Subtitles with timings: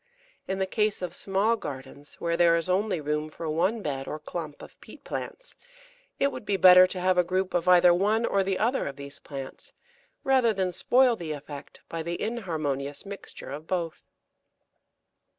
[0.47, 4.17] In the case of small gardens, where there is only room for one bed or
[4.17, 5.53] clump of peat plants,
[6.19, 8.95] it would be better to have a group of either one or the other of
[8.95, 9.73] these plants,
[10.23, 14.01] rather than spoil the effect by the inharmonious mixture of both.